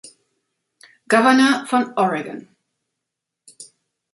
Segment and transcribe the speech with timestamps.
[1.07, 2.47] Gouverneur von Oregon.